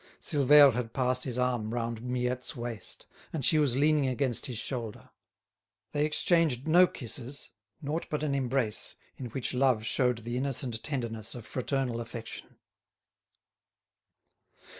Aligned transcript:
Silvère 0.19 0.73
had 0.73 0.93
passed 0.93 1.25
his 1.25 1.37
arm 1.37 1.75
round 1.75 2.01
Miette's 2.01 2.55
waist, 2.55 3.05
and 3.31 3.45
she 3.45 3.59
was 3.59 3.77
leaning 3.77 4.07
against 4.07 4.47
his 4.47 4.57
shoulder. 4.57 5.11
They 5.91 6.05
exchanged 6.07 6.67
no 6.67 6.87
kisses, 6.87 7.51
naught 7.83 8.07
but 8.09 8.23
an 8.23 8.33
embrace 8.33 8.95
in 9.17 9.27
which 9.27 9.53
love 9.53 9.85
showed 9.85 10.17
the 10.23 10.37
innocent 10.37 10.81
tenderness 10.81 11.35
of 11.35 11.45
fraternal 11.45 12.01
affection. 12.01 12.57